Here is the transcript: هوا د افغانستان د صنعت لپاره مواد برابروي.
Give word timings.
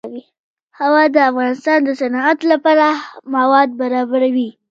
هوا 0.79 1.03
د 1.15 1.17
افغانستان 1.29 1.79
د 1.83 1.89
صنعت 2.01 2.39
لپاره 2.51 2.87
مواد 3.35 3.69
برابروي. 3.81 4.49